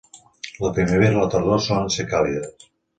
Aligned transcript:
La 0.67 0.71
primavera 0.79 1.13
i 1.17 1.19
la 1.21 1.27
tardor 1.37 1.63
solen 1.69 1.95
ser 1.99 2.11
càlides. 2.17 2.71